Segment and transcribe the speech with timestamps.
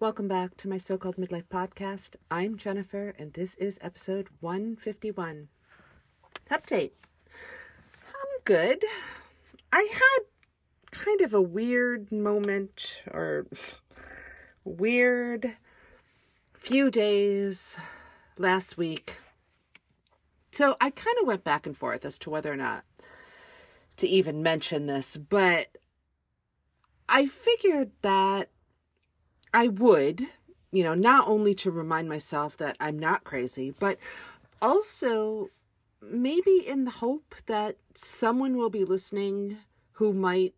[0.00, 2.16] Welcome back to my so called midlife podcast.
[2.28, 5.46] I'm Jennifer, and this is episode 151.
[6.50, 6.90] Update
[8.08, 8.82] I'm good.
[9.72, 10.24] I had
[10.90, 13.46] kind of a weird moment or
[14.64, 15.56] weird
[16.54, 17.76] few days
[18.38, 19.18] last week.
[20.50, 22.82] So I kind of went back and forth as to whether or not
[23.98, 25.68] to even mention this, but
[27.08, 28.50] I figured that
[29.52, 30.22] I would,
[30.72, 33.98] you know, not only to remind myself that I'm not crazy, but
[34.60, 35.50] also
[36.02, 39.58] maybe in the hope that someone will be listening
[39.92, 40.54] who might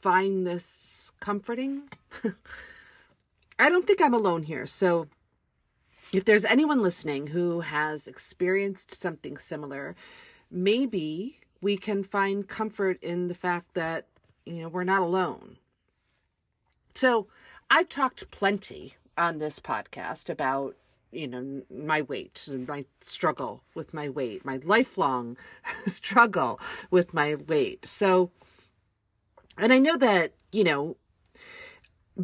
[0.00, 1.88] find this comforting.
[3.58, 4.66] I don't think I'm alone here.
[4.66, 5.08] So
[6.12, 9.96] if there's anyone listening who has experienced something similar,
[10.50, 14.06] maybe we can find comfort in the fact that,
[14.46, 15.58] you know, we're not alone.
[16.94, 17.26] So,
[17.68, 20.76] I've talked plenty on this podcast about,
[21.10, 25.36] you know, my weight, and my struggle with my weight, my lifelong
[25.86, 27.86] struggle with my weight.
[27.86, 28.30] So,
[29.58, 30.96] and I know that, you know,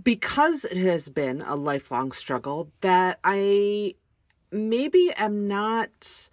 [0.01, 3.97] because it has been a lifelong struggle, that I
[4.51, 6.31] maybe am not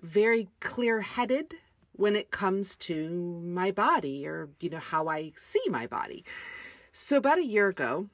[0.00, 1.54] very clear headed
[1.98, 6.24] when it comes to my body or, you know, how I see my body.
[6.92, 8.08] So, about a year ago,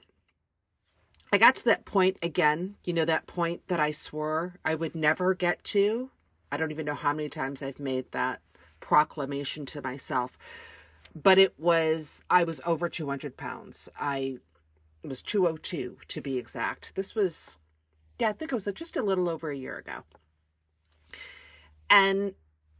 [1.30, 4.94] I got to that point again, you know, that point that I swore I would
[4.94, 6.10] never get to.
[6.50, 8.40] I don't even know how many times I've made that
[8.80, 10.38] proclamation to myself.
[11.14, 13.90] But it was, I was over 200 pounds.
[14.00, 14.38] I
[15.02, 16.94] was 202 to be exact.
[16.94, 17.58] This was,
[18.18, 20.04] yeah, I think it was just a little over a year ago.
[21.90, 22.34] And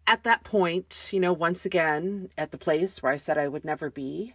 [0.06, 3.64] at that point, you know, once again, at the place where I said I would
[3.64, 4.34] never be,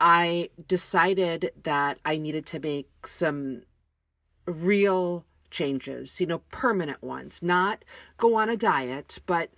[0.00, 3.62] I decided that I needed to make some
[4.46, 7.84] real changes, you know, permanent ones, not
[8.16, 9.50] go on a diet, but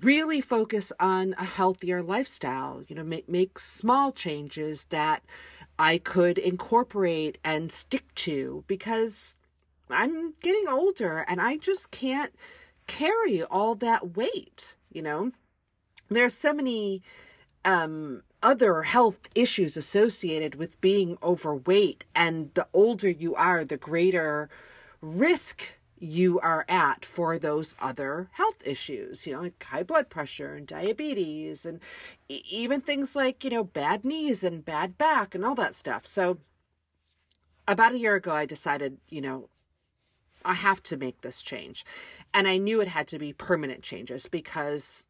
[0.00, 5.22] really focus on a healthier lifestyle, you know, make, make small changes that
[5.78, 9.36] I could incorporate and stick to because
[9.88, 12.32] I'm getting older and I just can't
[12.86, 15.32] carry all that weight, you know.
[16.08, 17.02] There's so many
[17.64, 22.04] um other health issues associated with being overweight.
[22.14, 24.50] And the older you are, the greater
[25.00, 30.54] risk you are at for those other health issues, you know, like high blood pressure
[30.54, 31.80] and diabetes, and
[32.28, 36.06] even things like, you know, bad knees and bad back and all that stuff.
[36.06, 36.38] So,
[37.66, 39.48] about a year ago, I decided, you know,
[40.44, 41.84] I have to make this change.
[42.32, 45.06] And I knew it had to be permanent changes because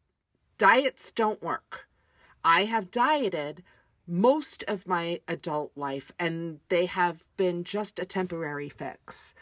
[0.57, 1.87] diets don't work.
[2.43, 3.63] I have dieted
[4.07, 9.33] most of my adult life, and they have been just a temporary fix.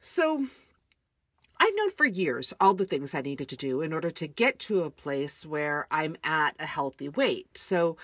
[0.00, 0.46] So,
[1.58, 4.58] I've known for years all the things I needed to do in order to get
[4.60, 7.56] to a place where I'm at a healthy weight.
[7.56, 7.96] So,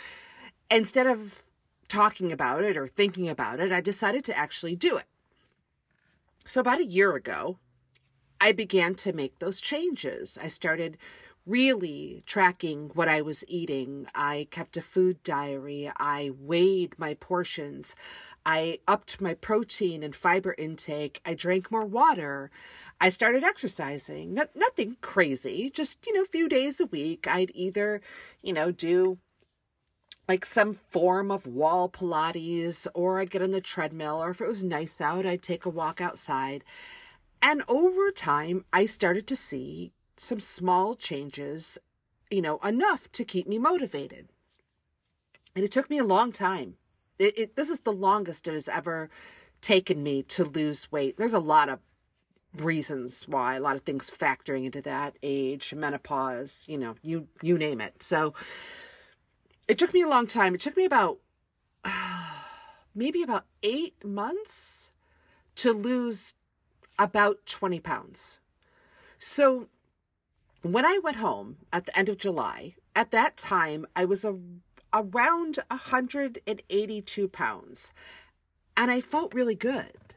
[0.71, 1.43] instead of
[1.89, 5.07] talking about it or thinking about it, I decided to actually do it.
[6.47, 7.59] So, about a year ago,
[8.41, 10.39] I began to make those changes.
[10.43, 10.97] I started
[11.47, 14.07] really tracking what I was eating.
[14.15, 15.91] I kept a food diary.
[15.97, 17.95] I weighed my portions.
[18.47, 21.21] I upped my protein and fiber intake.
[21.25, 22.51] I drank more water.
[23.01, 24.35] I started exercising.
[24.35, 27.27] No, nothing crazy, just, you know, a few days a week.
[27.27, 28.01] I'd either,
[28.43, 29.19] you know, do
[30.31, 34.47] like some form of wall Pilates or I'd get on the treadmill or if it
[34.47, 36.63] was nice out, I'd take a walk outside.
[37.43, 41.79] And over time, I started to see some small changes,
[42.31, 44.29] you know, enough to keep me motivated.
[45.57, 46.77] And it took me a long time.
[47.19, 49.11] It, it, this is the longest it has ever
[49.61, 51.17] taken me to lose weight.
[51.17, 51.81] There's a lot of
[52.57, 57.59] reasons why, a lot of things factoring into that age, menopause, you know, you you
[57.59, 58.01] name it.
[58.01, 58.33] So
[59.71, 60.53] it took me a long time.
[60.53, 61.19] It took me about
[62.95, 64.91] maybe about 8 months
[65.55, 66.35] to lose
[66.99, 68.41] about 20 pounds.
[69.21, 69.69] So
[70.63, 74.37] when I went home at the end of July, at that time, I was a,
[74.93, 77.93] around 182 pounds.
[78.77, 80.17] And I felt really good.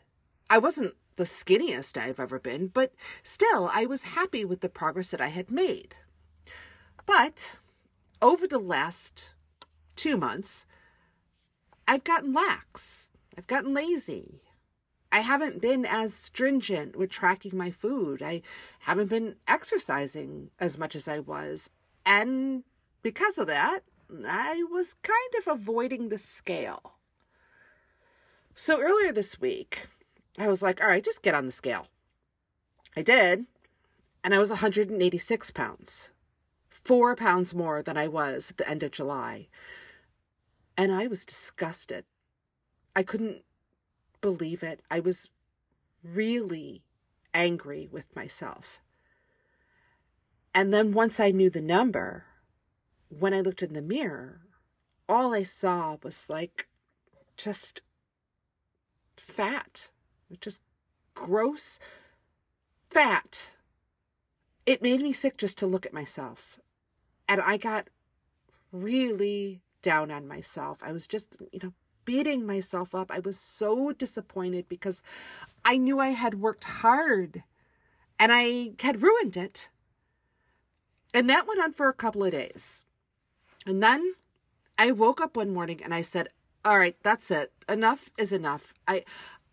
[0.49, 2.91] I wasn't the skinniest I've ever been, but
[3.21, 5.95] still, I was happy with the progress that I had made.
[7.05, 7.57] But
[8.19, 9.35] over the last
[9.95, 10.65] two months,
[11.87, 13.11] I've gotten lax.
[13.37, 14.41] I've gotten lazy.
[15.11, 18.23] I haven't been as stringent with tracking my food.
[18.23, 18.41] I
[18.79, 21.69] haven't been exercising as much as I was.
[22.05, 22.63] And
[23.03, 23.81] because of that,
[24.27, 26.93] I was kind of avoiding the scale.
[28.55, 29.87] So earlier this week,
[30.37, 31.87] I was like, all right, just get on the scale.
[32.95, 33.45] I did,
[34.23, 36.11] and I was 186 pounds,
[36.69, 39.47] four pounds more than I was at the end of July.
[40.77, 42.05] And I was disgusted.
[42.95, 43.43] I couldn't
[44.21, 44.81] believe it.
[44.89, 45.29] I was
[46.03, 46.83] really
[47.33, 48.79] angry with myself.
[50.53, 52.25] And then once I knew the number,
[53.09, 54.41] when I looked in the mirror,
[55.09, 56.67] all I saw was like
[57.37, 57.81] just
[59.17, 59.89] fat,
[60.39, 60.61] just
[61.15, 61.79] gross
[62.89, 63.51] fat.
[64.65, 66.59] It made me sick just to look at myself.
[67.27, 67.87] And I got
[68.71, 70.79] really down on myself.
[70.81, 71.73] I was just, you know,
[72.05, 73.11] beating myself up.
[73.11, 75.03] I was so disappointed because
[75.63, 77.43] I knew I had worked hard
[78.19, 79.69] and I had ruined it.
[81.13, 82.85] And that went on for a couple of days.
[83.65, 84.15] And then
[84.77, 86.29] I woke up one morning and I said,
[86.65, 87.53] "All right, that's it.
[87.69, 89.05] Enough is enough." I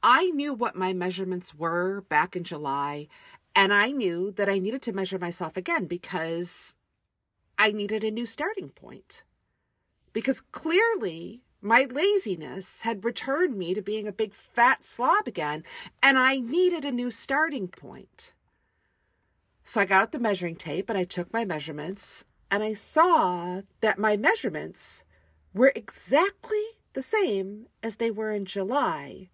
[0.03, 3.09] I knew what my measurements were back in July,
[3.55, 6.75] and I knew that I needed to measure myself again because
[7.59, 9.25] I needed a new starting point.
[10.13, 15.65] Because clearly my laziness had returned me to being a big fat slob again,
[16.03, 18.33] and I needed a new starting point.
[19.65, 23.63] So I got out the measuring tape and I took my measurements, and I saw
[23.81, 25.05] that my measurements
[25.55, 26.65] were exactly
[26.95, 29.29] the same as they were in July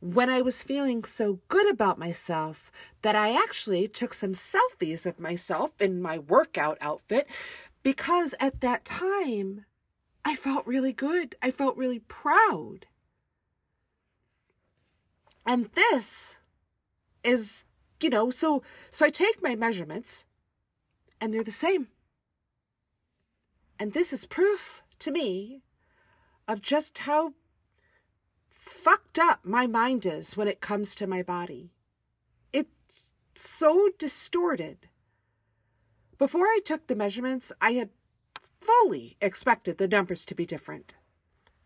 [0.00, 5.20] when I was feeling so good about myself that I actually took some selfies of
[5.20, 7.26] myself in my workout outfit
[7.82, 9.66] because at that time
[10.24, 11.34] I felt really good.
[11.42, 12.86] I felt really proud.
[15.46, 16.36] And this
[17.24, 17.64] is,
[18.00, 20.24] you know, so so I take my measurements
[21.20, 21.88] and they're the same.
[23.78, 25.62] And this is proof to me
[26.46, 27.34] of just how
[28.48, 31.72] fucked up my mind is when it comes to my body.
[32.52, 34.88] It's so distorted.
[36.18, 37.90] Before I took the measurements, I had
[38.60, 40.94] fully expected the numbers to be different.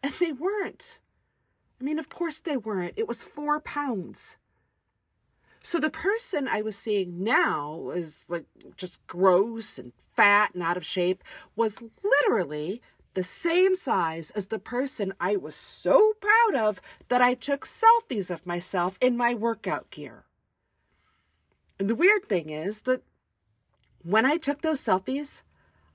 [0.03, 0.99] And they weren't.
[1.81, 2.95] I mean, of course they weren't.
[2.97, 4.37] It was four pounds.
[5.63, 8.45] So the person I was seeing now is like
[8.77, 11.25] just gross and fat and out of shape
[11.57, 12.83] was literally
[13.15, 18.29] the same size as the person I was so proud of that I took selfies
[18.29, 20.25] of myself in my workout gear.
[21.79, 23.03] And the weird thing is that
[24.03, 25.43] when I took those selfies,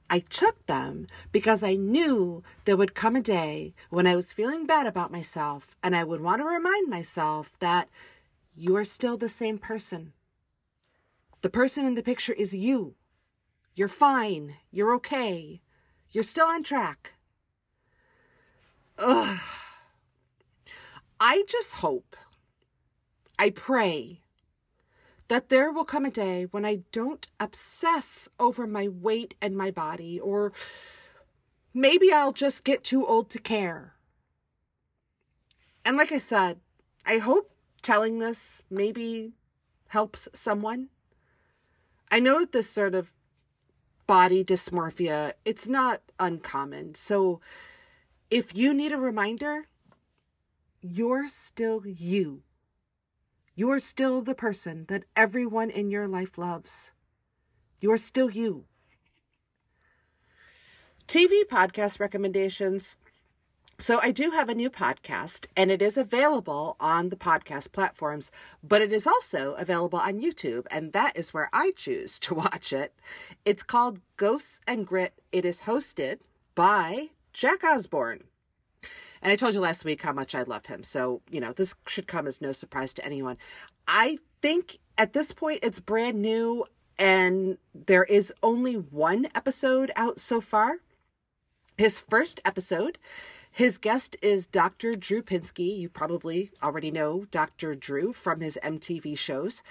[0.10, 4.66] I took them because I knew there would come a day when I was feeling
[4.66, 7.90] bad about myself and I would want to remind myself that
[8.56, 10.14] you are still the same person.
[11.42, 12.96] The person in the picture is you.
[13.76, 14.56] You're fine.
[14.72, 15.62] You're okay.
[16.12, 17.14] You're still on track.
[18.98, 19.40] Ugh.
[21.20, 22.16] I just hope,
[23.38, 24.22] I pray
[25.30, 29.72] that there will come a day when I don't obsess over my weight and my
[29.72, 30.52] body, or
[31.74, 33.94] maybe I'll just get too old to care.
[35.86, 36.60] And like I said,
[37.06, 39.34] I hope telling this maybe
[39.88, 40.90] helps someone.
[42.12, 43.14] I know that this sort of
[44.08, 46.96] body dysmorphia, it's not uncommon.
[46.96, 47.40] So
[48.32, 49.68] if you need a reminder,
[50.82, 52.42] you're still you.
[53.60, 56.94] You're still the person that everyone in your life loves.
[57.82, 58.64] You're still you.
[61.10, 62.96] TV podcast recommendations.
[63.78, 68.32] So, I do have a new podcast, and it is available on the podcast platforms,
[68.64, 72.72] but it is also available on YouTube, and that is where I choose to watch
[72.72, 72.94] it.
[73.44, 75.16] It's called Ghosts and Grit.
[75.34, 76.20] It is hosted
[76.56, 78.29] by Jack Osbourne.
[79.22, 80.84] And I told you last week how much I love him.
[80.84, 83.38] So, you know, this should come as no surprise to anyone.
[83.88, 86.66] I think at this point it's brand new
[86.98, 90.78] and there is only one episode out so far.
[91.78, 92.98] His first episode
[93.52, 94.96] his guest is Dr.
[94.96, 95.78] Drew Pinsky.
[95.78, 97.76] You probably already know Dr.
[97.76, 99.62] Drew from his MTV shows.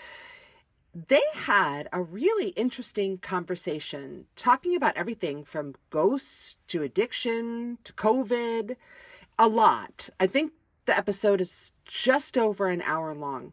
[0.95, 8.77] They had a really interesting conversation talking about everything from ghosts to addiction to COVID,
[9.39, 10.11] a lot.
[10.19, 10.53] I think
[10.87, 13.53] the episode is just over an hour long.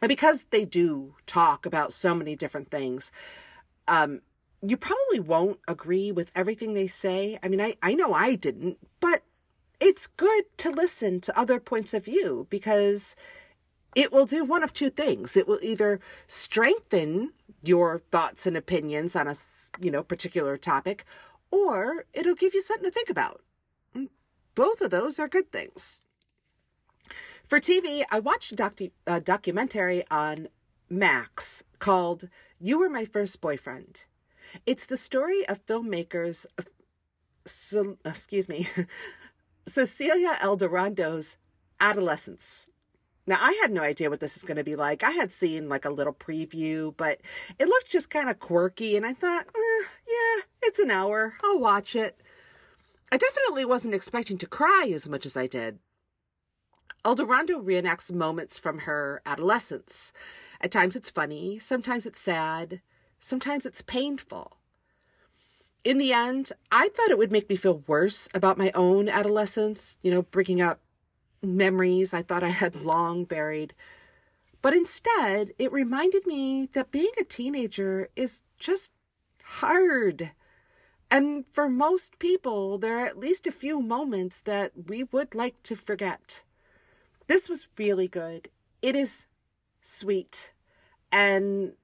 [0.00, 3.10] And because they do talk about so many different things,
[3.88, 4.20] um,
[4.62, 7.38] you probably won't agree with everything they say.
[7.42, 9.22] I mean, I, I know I didn't, but
[9.80, 13.16] it's good to listen to other points of view because
[13.94, 15.36] it will do one of two things.
[15.36, 19.34] It will either strengthen your thoughts and opinions on a,
[19.80, 21.04] you know, particular topic
[21.50, 23.40] or it'll give you something to think about.
[24.56, 26.00] Both of those are good things.
[27.46, 28.90] For TV, I watched a docu-
[29.22, 30.48] documentary on
[30.90, 34.06] Max called You Were My First Boyfriend.
[34.64, 36.46] It's the story of filmmakers,
[38.04, 38.68] excuse me,
[39.68, 41.36] Cecilia Aldarondo's
[41.78, 42.68] adolescence.
[43.26, 45.02] Now, I had no idea what this is going to be like.
[45.02, 47.20] I had seen like a little preview, but
[47.58, 51.34] it looked just kind of quirky, and I thought, eh, yeah, it's an hour.
[51.44, 52.22] I'll watch it.
[53.10, 55.78] I definitely wasn't expecting to cry as much as I did.
[57.04, 60.12] Aldarondo reenacts moments from her adolescence.
[60.60, 62.80] At times it's funny, sometimes it's sad,
[63.20, 64.56] sometimes it's painful.
[65.84, 69.98] In the end, I thought it would make me feel worse about my own adolescence,
[70.02, 70.80] you know, bringing up
[71.42, 73.72] memories I thought I had long buried.
[74.62, 78.90] But instead, it reminded me that being a teenager is just
[79.44, 80.32] hard.
[81.10, 85.62] And for most people, there are at least a few moments that we would like
[85.64, 86.42] to forget.
[87.26, 88.48] This was really good.
[88.82, 89.26] It is
[89.80, 90.52] sweet.
[91.12, 91.74] And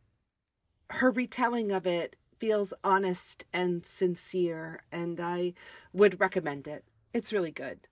[0.91, 5.55] her retelling of it feels honest and sincere, and I
[5.93, 6.85] would recommend it.
[7.15, 7.87] It's really good.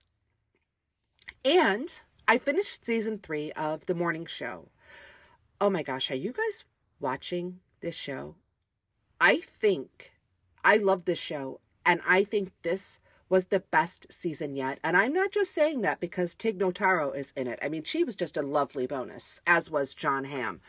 [1.45, 4.67] And I finished season three of The Morning Show.
[5.59, 6.65] Oh my gosh, are you guys
[6.99, 8.35] watching this show?
[9.19, 10.11] I think
[10.63, 12.99] I love this show, and I think this
[13.29, 14.77] was the best season yet.
[14.83, 17.59] And I'm not just saying that because Tig Notaro is in it.
[17.61, 20.59] I mean, she was just a lovely bonus, as was Jon Hamm.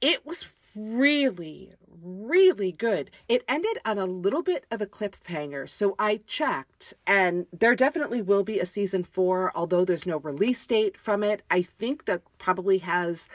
[0.00, 1.72] It was really,
[2.02, 3.10] really good.
[3.28, 8.20] It ended on a little bit of a cliffhanger, so I checked, and there definitely
[8.20, 11.42] will be a season four, although there's no release date from it.
[11.50, 13.28] I think that probably has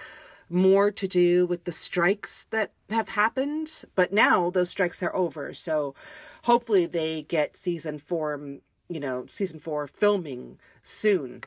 [0.49, 5.53] more to do with the strikes that have happened, but now those strikes are over,
[5.53, 5.93] so
[6.43, 8.39] hopefully they get season four,
[8.87, 11.43] you know, season four filming soon.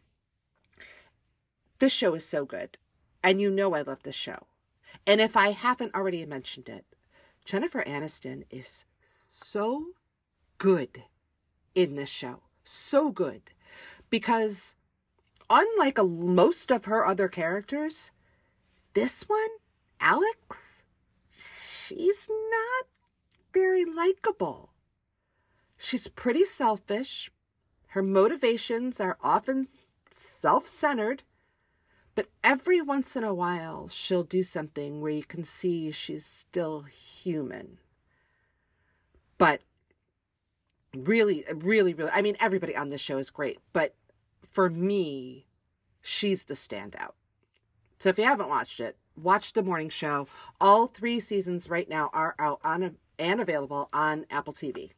[1.78, 2.78] This show is so good,
[3.22, 4.46] and you know I love this show.
[5.06, 6.84] And if I haven't already mentioned it,
[7.44, 9.86] Jennifer Aniston is so
[10.58, 11.04] good
[11.74, 12.42] in this show.
[12.62, 13.42] So good.
[14.10, 14.76] Because
[15.50, 18.12] unlike a, most of her other characters,
[18.94, 19.48] this one,
[20.00, 20.82] Alex,
[21.86, 22.86] she's not
[23.52, 24.70] very likable.
[25.76, 27.30] She's pretty selfish.
[27.88, 29.68] Her motivations are often
[30.10, 31.22] self centered
[32.14, 36.82] but every once in a while, she'll do something where you can see she's still
[36.82, 37.78] human.
[39.38, 39.62] But
[40.94, 43.94] really, really, really, I mean, everybody on this show is great, but
[44.42, 45.46] for me,
[46.02, 47.12] she's the standout.
[48.02, 50.26] So if you haven't watched it, watch the morning show.
[50.60, 54.90] All three seasons right now are out on and available on Apple TV.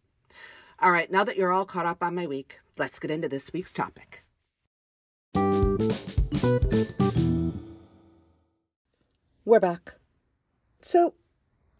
[0.81, 3.53] All right, now that you're all caught up on my week, let's get into this
[3.53, 4.25] week's topic.
[9.45, 9.97] We're back.
[10.81, 11.13] So,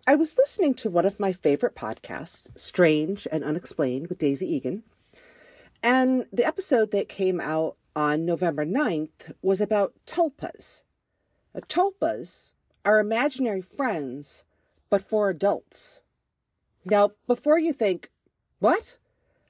[0.07, 4.83] I was listening to one of my favorite podcasts, Strange and Unexplained with Daisy Egan,
[5.83, 10.83] and the episode that came out on November 9th was about tulpas.
[11.63, 12.53] Tulpas
[12.85, 14.45] are imaginary friends,
[14.91, 16.03] but for adults.
[16.85, 18.11] Now, before you think,
[18.59, 18.99] what?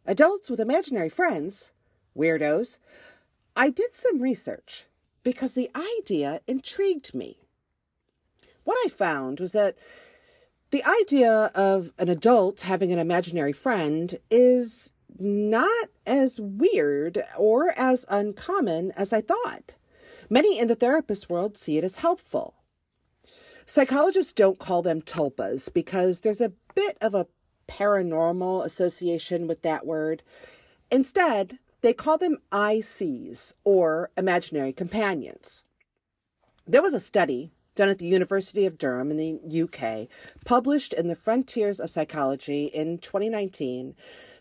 [0.07, 1.73] Adults with imaginary friends?
[2.17, 2.79] Weirdos.
[3.57, 4.87] I did some research
[5.23, 7.39] because the idea intrigued me.
[8.65, 9.77] What I found was that
[10.71, 18.05] the idea of an adult having an imaginary friend is not as weird or as
[18.09, 19.77] uncommon as I thought.
[20.31, 22.55] Many in the therapist world see it as helpful.
[23.67, 27.27] Psychologists don't call them tulpas because there's a bit of a
[27.67, 30.23] paranormal association with that word.
[30.91, 35.65] Instead, they call them ICs, or imaginary companions.
[36.67, 40.09] There was a study done at the University of Durham in the UK,
[40.45, 43.95] published in the Frontiers of Psychology in 2019,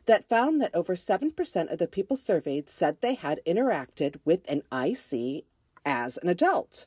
[0.06, 4.62] that found that over 7% of the people surveyed said they had interacted with an
[4.72, 5.46] IC
[5.86, 6.86] as an adult.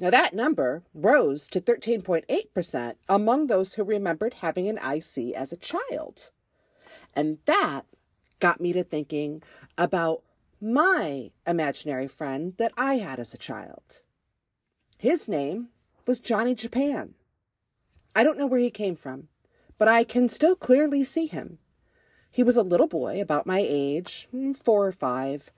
[0.00, 5.56] Now, that number rose to 13.8% among those who remembered having an IC as a
[5.56, 6.30] child.
[7.14, 7.86] And that
[8.40, 9.42] got me to thinking
[9.78, 10.22] about
[10.60, 14.02] my imaginary friend that I had as a child.
[14.98, 15.68] His name
[16.06, 17.14] was Johnny Japan.
[18.14, 19.28] I don't know where he came from,
[19.78, 21.58] but I can still clearly see him.
[22.30, 25.52] He was a little boy about my age, hmm, four or five,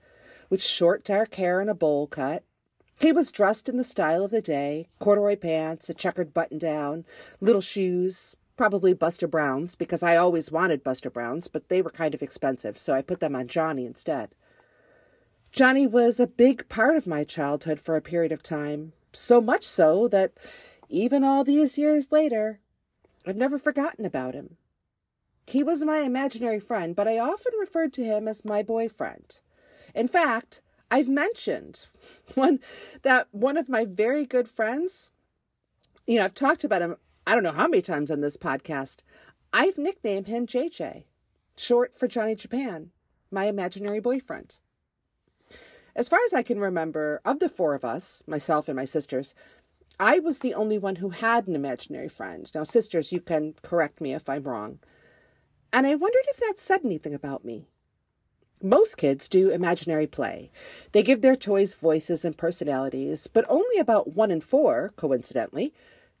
[0.49, 2.43] with short dark hair and a bowl cut.
[2.99, 7.05] He was dressed in the style of the day corduroy pants, a checkered button down,
[7.39, 12.15] little shoes, probably Buster Browns, because I always wanted Buster Browns, but they were kind
[12.15, 14.29] of expensive, so I put them on Johnny instead.
[15.51, 19.63] Johnny was a big part of my childhood for a period of time, so much
[19.63, 20.33] so that
[20.89, 22.59] even all these years later,
[23.25, 24.57] I've never forgotten about him.
[25.45, 29.39] He was my imaginary friend, but I often referred to him as my boyfriend.
[29.95, 31.87] In fact, I've mentioned
[32.35, 32.59] one
[33.01, 35.11] that one of my very good friends,
[36.05, 36.95] you know, I've talked about him
[37.27, 39.03] I don't know how many times on this podcast.
[39.51, 41.03] I've nicknamed him JJ,
[41.57, 42.91] short for Johnny Japan,
[43.29, 44.59] my imaginary boyfriend.
[45.93, 49.35] As far as I can remember, of the four of us, myself and my sisters,
[49.99, 52.49] I was the only one who had an imaginary friend.
[52.55, 54.79] Now, sisters, you can correct me if I'm wrong.
[55.73, 57.67] And I wondered if that said anything about me.
[58.61, 60.49] Most kids do imaginary play.
[60.91, 65.73] They give their toys voices and personalities, but only about one in four, coincidentally,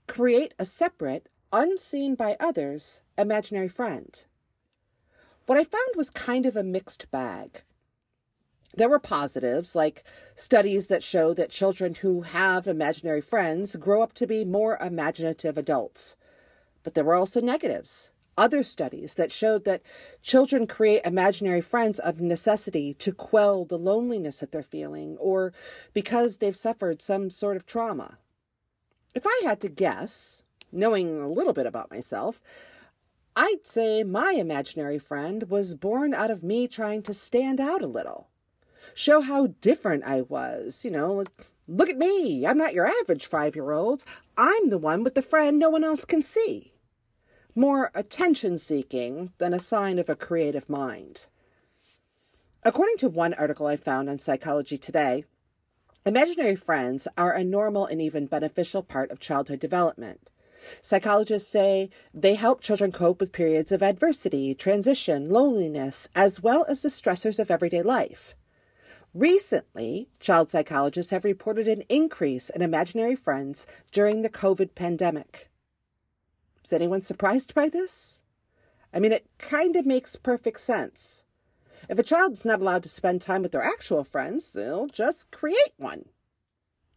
[0.07, 4.25] create a separate, unseen by others, imaginary friend.
[5.47, 7.63] What I found was kind of a mixed bag.
[8.75, 10.03] There were positives, like
[10.35, 15.57] studies that show that children who have imaginary friends grow up to be more imaginative
[15.57, 16.15] adults.
[16.83, 18.11] But there were also negatives.
[18.37, 19.81] Other studies that showed that
[20.21, 25.53] children create imaginary friends of necessity to quell the loneliness that they're feeling or
[25.93, 28.19] because they've suffered some sort of trauma.
[29.15, 32.43] If I had to guess, knowing a little bit about myself,
[33.35, 37.87] I'd say my imaginary friend was born out of me trying to stand out a
[37.87, 38.27] little
[38.97, 40.83] show how different I was.
[40.83, 41.23] You know,
[41.67, 42.45] look at me.
[42.45, 44.03] I'm not your average five year old.
[44.37, 46.73] I'm the one with the friend no one else can see.
[47.57, 51.27] More attention seeking than a sign of a creative mind.
[52.61, 55.23] According to one article I found on Psychology Today,
[56.05, 60.29] imaginary friends are a normal and even beneficial part of childhood development.
[60.83, 66.83] Psychologists say they help children cope with periods of adversity, transition, loneliness, as well as
[66.83, 68.35] the stressors of everyday life.
[69.15, 75.46] Recently, child psychologists have reported an increase in imaginary friends during the COVID pandemic.
[76.67, 78.21] Is anyone surprised by this?
[78.93, 81.23] I mean, it kind of makes perfect sense.
[81.87, 85.71] If a child's not allowed to spend time with their actual friends, they'll just create
[85.77, 86.09] one.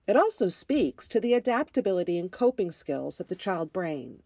[0.09, 4.24] It also speaks to the adaptability and coping skills of the child brain.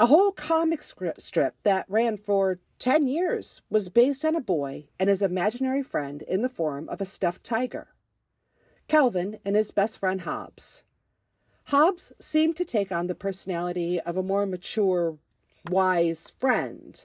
[0.00, 5.08] A whole comic strip that ran for 10 years was based on a boy and
[5.08, 7.94] his imaginary friend in the form of a stuffed tiger.
[8.88, 10.82] Calvin and his best friend Hobbes.
[11.70, 15.18] Hobbes seemed to take on the personality of a more mature,
[15.68, 17.04] wise friend.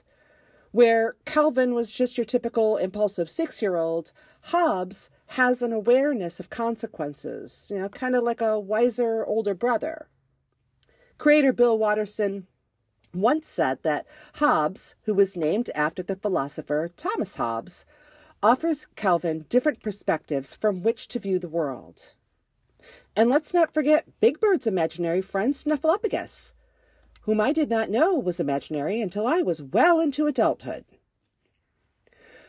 [0.70, 6.48] Where Calvin was just your typical impulsive six year old, Hobbes has an awareness of
[6.48, 10.06] consequences, you know, kind of like a wiser older brother.
[11.18, 12.46] Creator Bill Watterson
[13.12, 17.84] once said that Hobbes, who was named after the philosopher Thomas Hobbes,
[18.44, 22.14] offers Calvin different perspectives from which to view the world.
[23.14, 26.54] And let's not forget Big Bird's imaginary friend Snuffleupagus,
[27.22, 30.84] whom I did not know was imaginary until I was well into adulthood.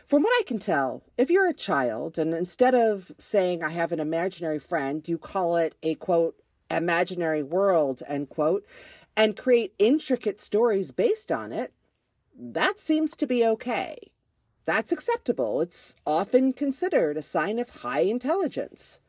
[0.06, 3.91] From what I can tell, if you're a child and instead of saying I have
[3.91, 6.36] an imaginary friend, you call it a quote,
[6.69, 8.65] imaginary world, end quote,
[9.15, 11.73] and create intricate stories based on it,
[12.38, 14.12] that seems to be okay.
[14.65, 15.62] That's acceptable.
[15.62, 18.99] It's often considered a sign of high intelligence.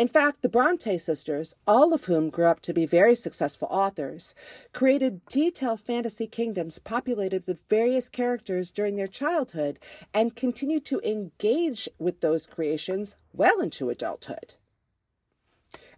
[0.00, 4.34] In fact, the Bronte sisters, all of whom grew up to be very successful authors,
[4.72, 9.78] created detailed fantasy kingdoms populated with various characters during their childhood
[10.14, 14.54] and continued to engage with those creations well into adulthood.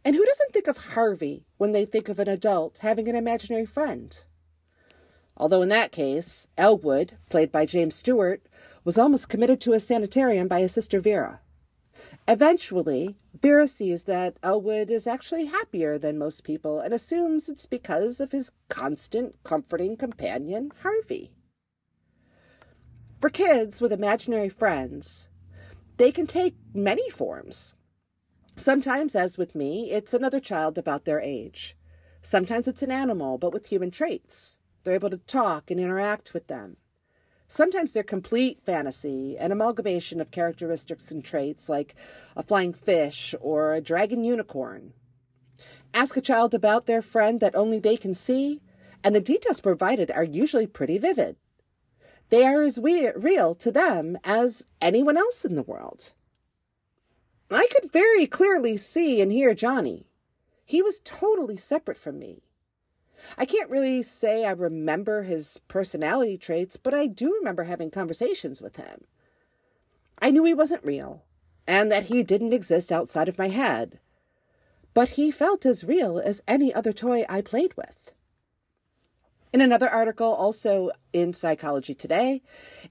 [0.04, 3.66] And who doesn't think of Harvey when they think of an adult having an imaginary
[3.66, 4.24] friend?
[5.36, 8.42] Although in that case, Elwood, played by James Stewart,
[8.82, 11.40] was almost committed to a sanitarium by his sister Vera.
[12.28, 18.20] Eventually, Vera sees that Elwood is actually happier than most people and assumes it's because
[18.20, 21.32] of his constant, comforting companion, Harvey.
[23.20, 25.28] For kids with imaginary friends,
[25.96, 27.74] they can take many forms.
[28.54, 31.76] Sometimes, as with me, it's another child about their age.
[32.20, 34.60] Sometimes it's an animal, but with human traits.
[34.84, 36.76] They're able to talk and interact with them.
[37.52, 41.94] Sometimes they're complete fantasy, an amalgamation of characteristics and traits like
[42.34, 44.94] a flying fish or a dragon unicorn.
[45.92, 48.62] Ask a child about their friend that only they can see,
[49.04, 51.36] and the details provided are usually pretty vivid.
[52.30, 56.14] They are as we- real to them as anyone else in the world.
[57.50, 60.06] I could very clearly see and hear Johnny.
[60.64, 62.44] He was totally separate from me.
[63.38, 68.60] I can't really say I remember his personality traits, but I do remember having conversations
[68.60, 69.04] with him.
[70.20, 71.24] I knew he wasn't real
[71.66, 73.98] and that he didn't exist outside of my head,
[74.94, 78.12] but he felt as real as any other toy I played with.
[79.52, 82.42] In another article, also in Psychology Today,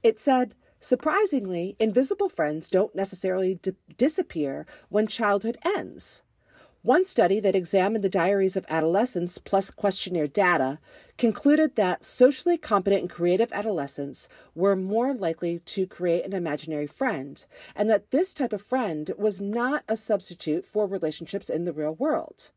[0.04, 6.22] it said, surprisingly, invisible friends don't necessarily d- disappear when childhood ends.
[6.84, 10.80] One study that examined the diaries of adolescents plus questionnaire data
[11.16, 17.46] concluded that socially competent and creative adolescents were more likely to create an imaginary friend,
[17.76, 21.94] and that this type of friend was not a substitute for relationships in the real
[21.94, 22.50] world.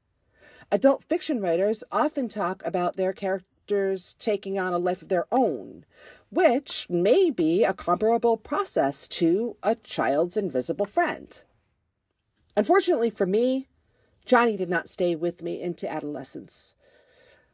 [0.72, 5.84] Adult fiction writers often talk about their characters taking on a life of their own,
[6.30, 11.44] which may be a comparable process to a child's invisible friend.
[12.56, 13.68] Unfortunately for me,
[14.24, 16.74] Johnny did not stay with me into adolescence.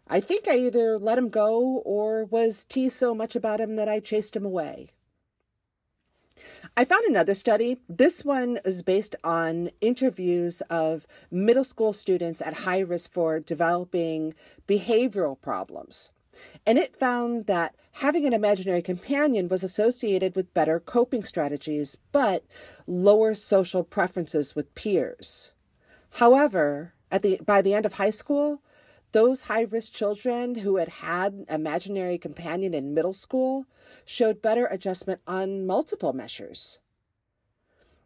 [0.07, 3.89] I think I either let him go or was teased so much about him that
[3.89, 4.91] I chased him away.
[6.77, 7.81] I found another study.
[7.89, 14.35] This one is based on interviews of middle school students at high risk for developing
[14.69, 16.13] behavioral problems.
[16.65, 22.45] And it found that having an imaginary companion was associated with better coping strategies, but
[22.87, 25.55] lower social preferences with peers.
[26.13, 28.63] However, at the by the end of high school,
[29.13, 33.67] those high risk children who had had imaginary companion in middle school
[34.05, 36.79] showed better adjustment on multiple measures.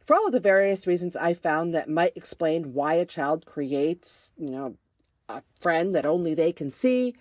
[0.05, 4.33] For all of the various reasons I found that might explain why a child creates,
[4.37, 4.77] you know,
[5.29, 7.14] a friend that only they can see,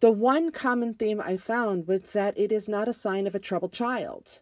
[0.00, 3.40] the one common theme I found was that it is not a sign of a
[3.40, 4.40] troubled child.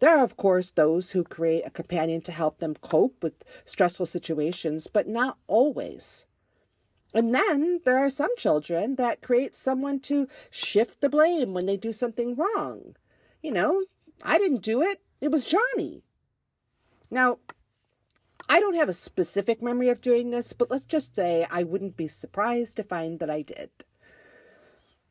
[0.00, 4.06] There are, of course, those who create a companion to help them cope with stressful
[4.06, 6.26] situations, but not always.
[7.14, 11.76] And then there are some children that create someone to shift the blame when they
[11.76, 12.96] do something wrong.
[13.40, 13.84] You know,
[14.22, 16.02] I didn't do it, it was Johnny.
[17.10, 17.38] Now,
[18.48, 21.96] I don't have a specific memory of doing this, but let's just say I wouldn't
[21.96, 23.70] be surprised to find that I did.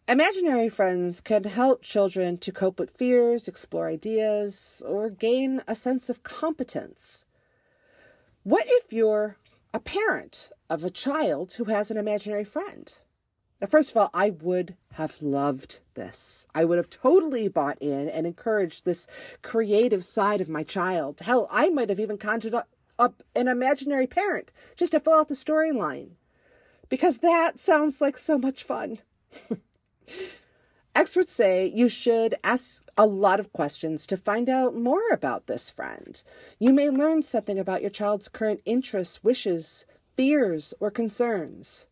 [0.05, 6.09] Imaginary friends can help children to cope with fears, explore ideas, or gain a sense
[6.09, 7.25] of competence.
[8.43, 9.37] What if you're
[9.73, 12.99] a parent of a child who has an imaginary friend?
[13.61, 16.47] Now, first of all, I would have loved this.
[16.53, 19.07] I would have totally bought in and encouraged this
[19.41, 21.21] creative side of my child.
[21.21, 22.67] Hell, I might have even conjured up,
[22.99, 26.15] up an imaginary parent just to fill out the storyline.
[26.89, 28.99] Because that sounds like so much fun.
[30.95, 35.69] Experts say you should ask a lot of questions to find out more about this
[35.69, 36.23] friend.
[36.59, 39.85] You may learn something about your child's current interests, wishes,
[40.15, 41.87] fears, or concerns.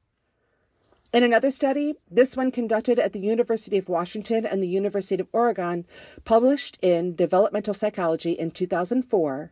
[1.13, 5.27] In another study, this one conducted at the University of Washington and the University of
[5.33, 5.85] Oregon,
[6.23, 9.51] published in Developmental Psychology in 2004,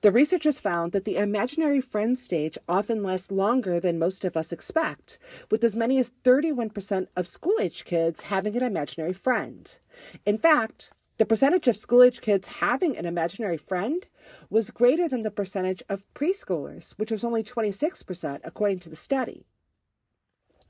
[0.00, 4.50] the researchers found that the imaginary friend stage often lasts longer than most of us
[4.50, 9.78] expect, with as many as 31% of school age kids having an imaginary friend.
[10.24, 14.08] In fact, the percentage of school age kids having an imaginary friend
[14.50, 19.46] was greater than the percentage of preschoolers, which was only 26%, according to the study.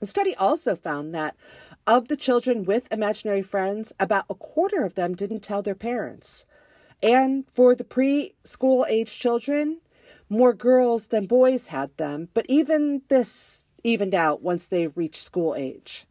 [0.00, 1.36] The study also found that
[1.86, 6.44] of the children with imaginary friends, about a quarter of them didn't tell their parents.
[7.02, 9.78] And for the preschool age children,
[10.28, 15.54] more girls than boys had them, but even this evened out once they reached school
[15.54, 16.06] age.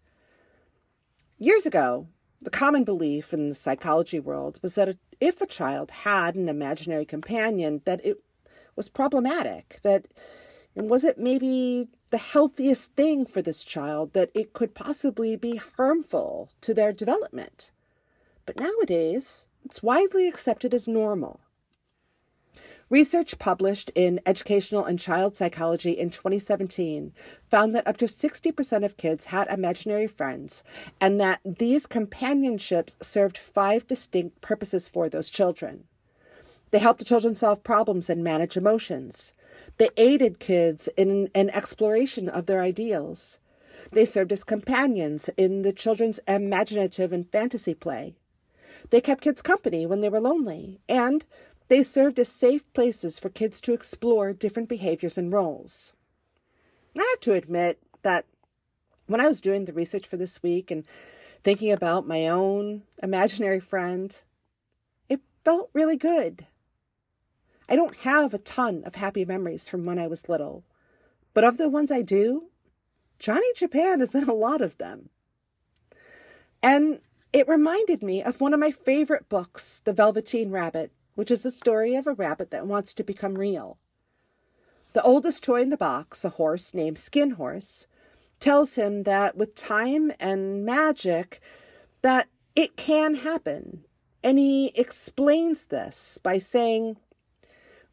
[1.38, 2.08] Years ago,
[2.42, 7.06] the common belief in the psychology world was that if a child had an imaginary
[7.06, 8.22] companion, that it
[8.76, 10.08] was problematic, that
[10.76, 16.50] was it maybe the healthiest thing for this child that it could possibly be harmful
[16.62, 17.72] to their development?
[18.46, 21.42] But nowadays, it's widely accepted as normal.
[22.90, 27.12] Research published in Educational and Child Psychology in 2017
[27.50, 30.64] found that up to 60% of kids had imaginary friends
[31.02, 35.84] and that these companionships served five distinct purposes for those children.
[36.72, 39.34] They helped the children solve problems and manage emotions.
[39.78, 43.40] They aided kids in an exploration of their ideals.
[43.92, 48.16] They served as companions in the children's imaginative and fantasy play.
[48.90, 51.26] They kept kids company when they were lonely, and
[51.68, 55.94] they served as safe places for kids to explore different behaviors and roles.
[56.98, 58.26] I have to admit that
[59.08, 60.86] when I was doing the research for this week and
[61.44, 64.16] thinking about my own imaginary friend,
[65.10, 66.48] it felt really good.
[67.68, 70.64] I don't have a ton of happy memories from when I was little,
[71.34, 72.50] but of the ones I do,
[73.20, 75.10] Johnny Japan is in a lot of them.
[76.62, 77.00] And
[77.34, 81.52] it reminded me of one of my favorite books, The Velveteen Rabbit, which is the
[81.52, 83.78] story of a rabbit that wants to become real.
[84.94, 87.88] The oldest toy in the box, a horse named Skin Horse,
[88.40, 91.42] tells him that with time and magic
[92.02, 93.84] that it can happen.
[94.24, 96.98] And he explains this by saying,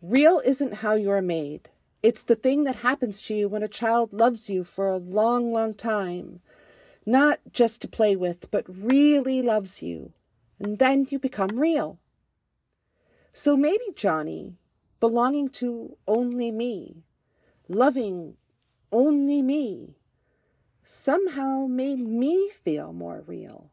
[0.02, 1.68] Real isn't how you're made.
[2.02, 5.52] It's the thing that happens to you when a child loves you for a long,
[5.52, 6.40] long time.
[7.06, 10.12] Not just to play with, but really loves you.
[10.58, 12.00] And then you become real.
[13.32, 14.56] So maybe Johnny,
[14.98, 17.04] belonging to only me,
[17.68, 18.34] loving
[18.90, 19.94] only me,
[20.82, 23.70] somehow made me feel more real.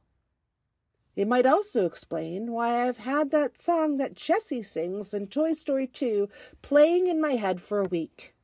[1.15, 5.87] It might also explain why I've had that song that Jessie sings in Toy Story
[5.87, 6.29] 2
[6.61, 8.35] playing in my head for a week.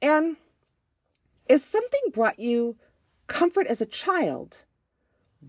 [0.00, 0.36] And
[1.48, 2.76] if something brought you
[3.26, 4.64] comfort as a child,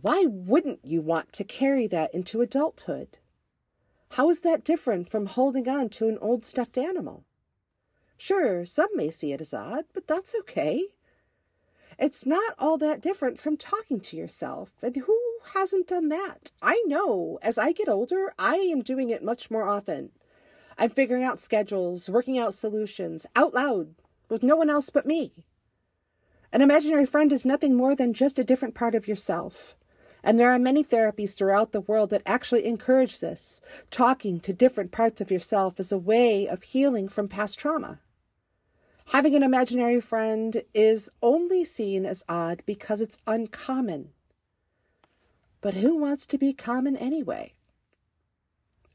[0.02, 3.18] why wouldn't you want to carry that into adulthood?
[4.14, 7.26] How is that different from holding on to an old stuffed animal?
[8.18, 10.88] Sure, some may see it as odd, but that's okay.
[11.98, 16.52] It's not all that different from talking to yourself, and who hasn't done that?
[16.62, 20.12] I know as I get older, I am doing it much more often.
[20.78, 23.96] I'm figuring out schedules, working out solutions out loud
[24.30, 25.34] with no one else but me.
[26.52, 29.76] An imaginary friend is nothing more than just a different part of yourself.
[30.24, 33.62] And there are many therapies throughout the world that actually encourage this.
[33.92, 38.00] Talking to different parts of yourself is a way of healing from past trauma.
[39.12, 44.10] Having an imaginary friend is only seen as odd because it's uncommon.
[45.62, 47.54] But who wants to be common anyway?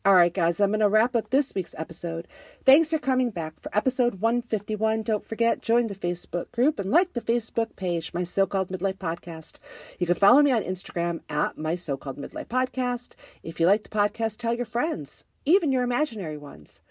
[0.07, 2.29] All right, guys, I'm going to wrap up this week's episode.
[2.67, 5.03] Thanks for coming back for episode 151.
[5.03, 8.99] Don't forget, join the Facebook group and like the Facebook page, My So Called Midlife
[8.99, 9.59] Podcast.
[9.99, 13.15] You can follow me on Instagram at My So Called Midlife Podcast.
[13.43, 16.83] If you like the podcast, tell your friends, even your imaginary ones,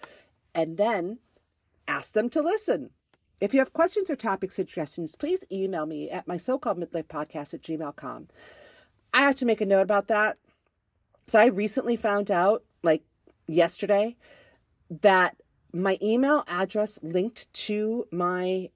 [0.56, 1.20] and then
[1.88, 2.90] ask them to listen.
[3.40, 7.06] If you have questions or topic suggestions, please email me at my so called midlife
[7.06, 8.28] podcast at gmail.com.
[9.14, 10.38] I have to make a note about that.
[11.26, 13.04] So I recently found out like
[13.48, 14.18] yesterday
[14.90, 15.38] that
[15.72, 18.70] my email address linked to my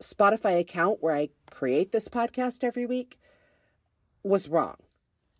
[0.00, 3.18] Spotify account where I create this podcast every week
[4.22, 4.76] was wrong.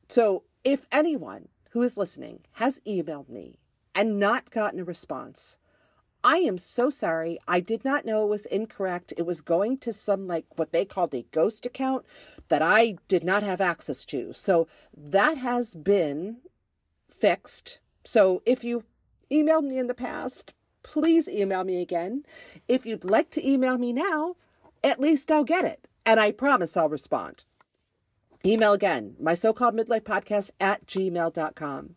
[0.09, 3.59] So if anyone who is listening has emailed me
[3.95, 5.59] and not gotten a response,
[6.23, 7.39] I am so sorry.
[7.47, 9.13] I did not know it was incorrect.
[9.19, 12.07] It was going to some like what they called a ghost account
[12.49, 14.33] that I did not have access to.
[14.33, 16.39] So that has been
[17.11, 17.81] fixed.
[18.05, 18.85] So if you
[19.31, 20.53] emailed me in the past,
[20.83, 22.25] please email me again.
[22.69, 24.37] If you'd like to email me now,
[24.83, 25.89] at least I'll get it.
[26.07, 27.45] And I promise I'll respond.
[28.47, 31.95] Email again, my so called midlife podcast at gmail.com.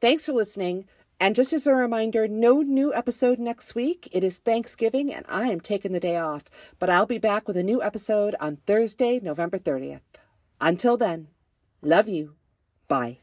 [0.00, 0.86] Thanks for listening.
[1.22, 4.08] And just as a reminder, no new episode next week.
[4.10, 6.44] It is Thanksgiving and I am taking the day off,
[6.78, 10.00] but I'll be back with a new episode on Thursday, November 30th.
[10.62, 11.28] Until then,
[11.82, 12.36] love you.
[12.88, 13.19] Bye.